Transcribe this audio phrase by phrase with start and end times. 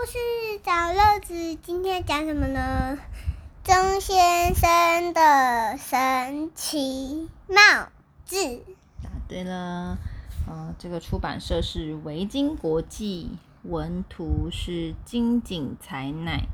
[0.00, 0.16] 故事
[0.64, 2.96] 找乐子，今天讲什么呢？
[3.62, 7.90] 钟先生的神奇帽
[8.24, 8.62] 子。
[9.02, 9.98] 答对了，
[10.48, 16.46] 呃，这个出版社是维京国际，文图是金井才乃，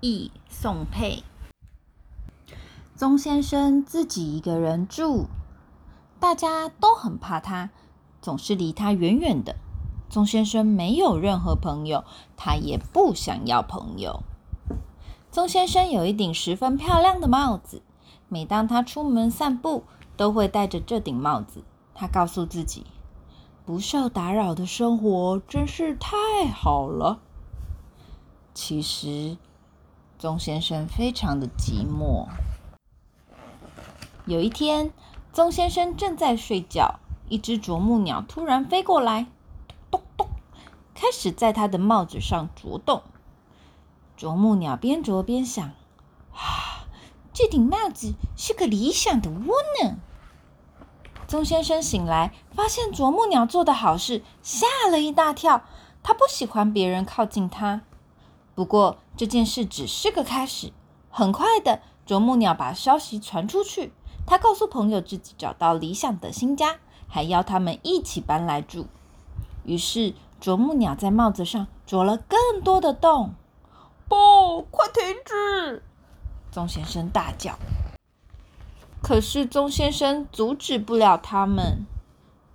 [0.00, 1.22] 译宋佩。
[2.96, 5.26] 钟先生自己一个人住，
[6.18, 7.68] 大家都很怕他，
[8.22, 9.56] 总是离他远远的。
[10.14, 12.04] 钟先生没有任何朋友，
[12.36, 14.22] 他也不想要朋友。
[15.32, 17.82] 钟先生有一顶十分漂亮的帽子，
[18.28, 19.82] 每当他出门散步，
[20.16, 21.64] 都会戴着这顶帽子。
[21.96, 22.86] 他告诉自己，
[23.66, 27.18] 不受打扰的生活真是太好了。
[28.54, 29.36] 其实，
[30.16, 32.28] 钟先生非常的寂寞。
[34.26, 34.92] 有一天，
[35.32, 39.26] 钟先生正在睡觉，一只啄木鸟突然飞过来。
[41.04, 43.02] 开始在他的帽子上啄洞。
[44.16, 45.72] 啄木鸟边啄边想
[46.32, 46.88] ：“啊，
[47.30, 49.98] 这顶帽子是个理想的窝呢。”
[51.28, 55.64] 钟先生醒来，发现啄木鸟做的好事，吓了一大跳。
[56.02, 57.82] 他不喜欢别人靠近他。
[58.54, 60.72] 不过这件事只是个开始。
[61.10, 63.92] 很快的，啄木鸟把消息传出去。
[64.24, 66.76] 他告诉朋友自己找到理想的新家，
[67.06, 68.86] 还邀他们一起搬来住。
[69.66, 70.14] 于是。
[70.44, 73.32] 啄木鸟在帽子上啄了更多的洞。
[74.06, 75.82] 不，快停止！
[76.52, 77.58] 钟先生大叫。
[79.02, 81.86] 可是钟先生阻止不了他们。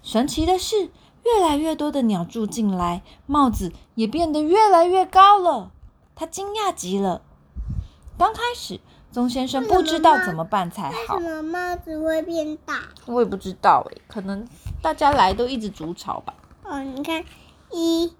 [0.00, 0.92] 神奇的是，
[1.24, 5.72] 越来越多的鸟住进来，帽子也变得越来越高了。
[6.14, 7.22] 他惊讶极了。
[8.16, 8.78] 刚开始，
[9.10, 11.16] 钟先生不知道怎么办才好。
[11.16, 12.82] 为什么帽子会变大？
[13.06, 14.46] 我也不知道诶，可能
[14.80, 16.32] 大家来都一直筑巢吧。
[16.62, 17.24] 哦，你看。
[17.72, 18.14] 一，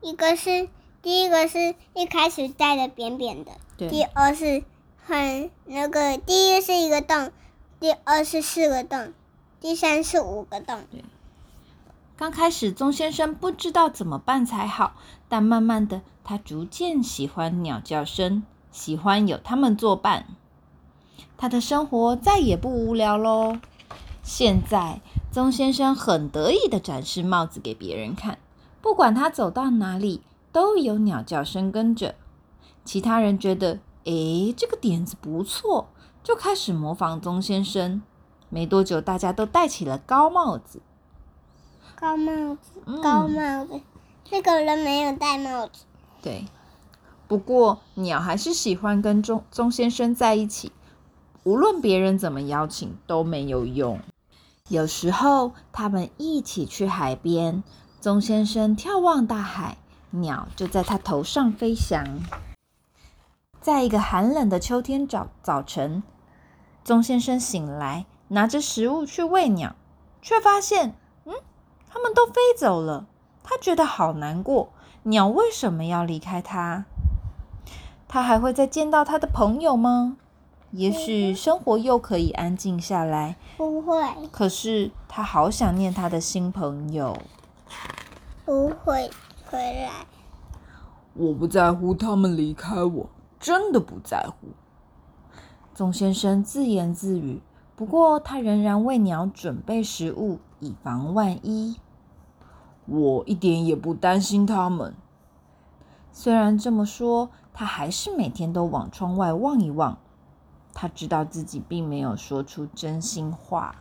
[0.00, 0.68] 一个是
[1.02, 4.62] 第一个是一开始戴的扁扁的，第二是
[5.04, 7.32] 很那个，第一是一个洞，
[7.80, 9.12] 第二是四个洞，
[9.60, 10.80] 第三是五个洞。
[10.90, 11.04] 对，
[12.16, 14.94] 刚开始钟先生不知道怎么办才好，
[15.28, 20.26] 但慢慢的他逐渐喜欢鸟叫声，喜欢有它们作伴，
[21.36, 23.58] 他的生活再也不无聊喽。
[24.22, 25.00] 现在
[25.30, 28.38] 钟先生很得意的展示帽子给别人看。
[28.84, 30.20] 不管他走到哪里，
[30.52, 32.16] 都有鸟叫声跟着。
[32.84, 35.86] 其他人觉得，诶，这个点子不错，
[36.22, 38.02] 就开始模仿钟先生。
[38.50, 40.82] 没多久，大家都戴起了高帽子。
[41.96, 43.80] 高帽子，高帽子。
[44.22, 45.86] 这个人没有戴帽子。
[46.20, 46.44] 对。
[47.26, 50.70] 不过，鸟还是喜欢跟钟钟先生在一起。
[51.42, 53.98] 无论别人怎么邀请，都没有用。
[54.68, 57.64] 有时候，他们一起去海边。
[58.04, 59.78] 钟先生眺望大海，
[60.10, 62.04] 鸟就在他头上飞翔。
[63.62, 66.02] 在一个寒冷的秋天早早晨，
[66.84, 69.74] 钟先生醒来，拿着食物去喂鸟，
[70.20, 70.94] 却发现，
[71.24, 71.32] 嗯，
[71.88, 73.06] 他们都飞走了。
[73.42, 74.68] 他觉得好难过。
[75.04, 76.84] 鸟为什么要离开他？
[78.06, 80.18] 他还会再见到他的朋友吗？
[80.72, 83.36] 也许生活又可以安静下来。
[83.56, 83.96] 不会。
[84.30, 87.16] 可是他好想念他的新朋友。
[88.44, 89.10] 不会
[89.46, 90.06] 回来。
[91.14, 93.08] 我不在乎他们离开我，
[93.40, 94.48] 真的不在乎。
[95.74, 97.40] 棕先生自言自语，
[97.74, 101.80] 不过他仍然为鸟准备食物，以防万一。
[102.86, 104.94] 我一点也不担心他们。
[106.12, 109.98] 虽然这么说，他还是每天都往窗外望一望。
[110.74, 113.76] 他知道自己并没有说出真心话。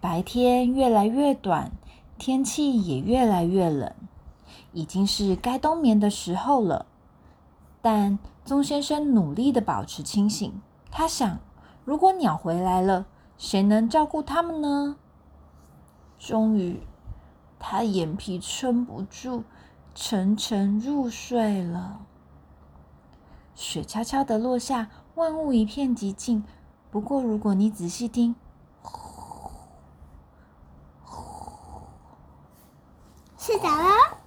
[0.00, 1.72] 白天越来越短。
[2.20, 3.94] 天气也越来越冷，
[4.74, 6.84] 已经是该冬眠的时候了。
[7.80, 10.60] 但钟先生努力的保持清醒。
[10.90, 11.38] 他想，
[11.86, 13.06] 如果鸟回来了，
[13.38, 14.96] 谁能照顾它们呢？
[16.18, 16.82] 终于，
[17.58, 19.44] 他眼皮撑不住，
[19.94, 22.02] 沉沉入睡了。
[23.54, 26.44] 雪悄悄的落下，万物一片寂静。
[26.90, 28.34] 不过，如果你仔细听，
[33.40, 34.18] 睡着了，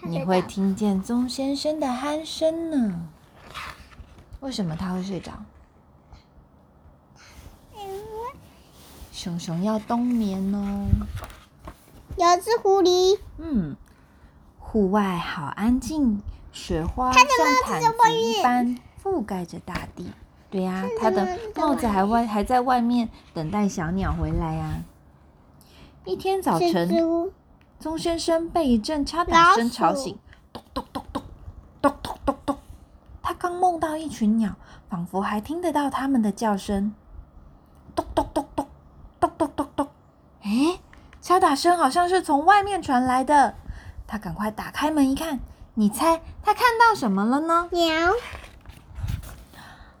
[0.00, 3.02] 你会听见钟先生的鼾声呢。
[4.40, 5.30] 为什么他会睡着？
[9.12, 10.86] 熊熊要冬眠哦。
[12.16, 13.18] 有只狐狸。
[13.36, 13.76] 嗯，
[14.58, 17.22] 户外好安静，雪花像
[17.66, 20.10] 毯子一般覆盖着大地。
[20.48, 24.82] 对呀，它的帽子还外还在外面等待小鸟回来呀。
[26.06, 27.30] 一天早晨。
[27.82, 30.16] 钟先生被一阵敲打声吵醒，
[30.52, 31.22] 咚咚咚咚，
[31.82, 32.56] 咚咚咚咚。
[33.20, 34.54] 他刚梦到一群鸟，
[34.88, 36.94] 仿佛还听得到它们的叫声，
[37.96, 38.68] 咚咚咚咚，
[39.18, 39.88] 咚咚咚咚。
[40.44, 40.78] 哎，
[41.20, 43.54] 敲打声好像是从外面传来的。
[44.06, 45.40] 他赶快打开门一看，
[45.74, 47.68] 你猜他看到什么了呢？
[47.72, 48.12] 鸟。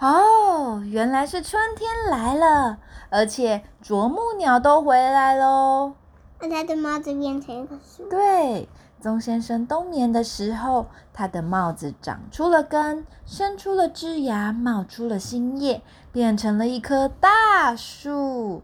[0.00, 2.78] 哦，原来是春天来了，
[3.10, 5.94] 而且啄木鸟都回来喽。
[6.40, 8.08] 那他的帽子变成一棵树。
[8.08, 8.68] 对，
[9.00, 15.82] 棕先生冬眠的时候，他的帽子长出了根，生出了枝芽，冒出了新叶，
[16.12, 18.62] 变成了一棵大树。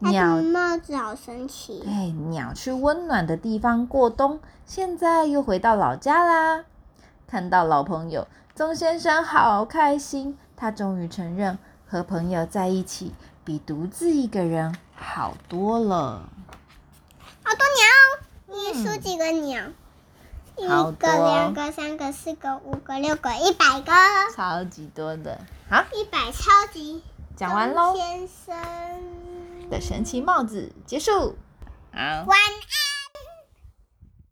[0.00, 1.80] 鸟帽子好神奇。
[1.80, 6.64] 对，鸟去温暖的地方过冬，现在又回到老家啦。
[7.26, 10.38] 看到老朋友，棕先生好开心。
[10.56, 13.12] 他终于承认，和朋友在一起
[13.44, 16.28] 比独自一个人好多了。
[18.72, 19.64] 数几个鸟？
[20.56, 23.92] 一个、两个、三个、四个、五个、六个，一百个，
[24.34, 25.40] 超级多的。
[25.70, 27.02] 好，一百超级。
[27.36, 27.94] 讲完喽。
[27.96, 31.36] 先生的神奇帽子结束。
[31.92, 32.77] 好，晚安。